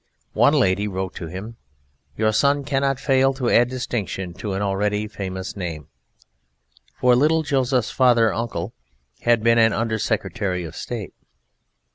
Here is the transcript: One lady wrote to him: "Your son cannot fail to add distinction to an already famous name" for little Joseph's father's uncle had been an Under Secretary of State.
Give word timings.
One 0.33 0.55
lady 0.55 0.87
wrote 0.87 1.13
to 1.17 1.27
him: 1.27 1.57
"Your 2.17 2.33
son 2.33 2.63
cannot 2.63 2.99
fail 2.99 3.35
to 3.35 3.51
add 3.51 3.69
distinction 3.69 4.33
to 4.39 4.53
an 4.53 4.63
already 4.63 5.07
famous 5.07 5.55
name" 5.55 5.89
for 6.95 7.15
little 7.15 7.43
Joseph's 7.43 7.91
father's 7.91 8.33
uncle 8.35 8.73
had 9.19 9.43
been 9.43 9.59
an 9.59 9.73
Under 9.73 9.99
Secretary 9.99 10.63
of 10.63 10.75
State. 10.75 11.13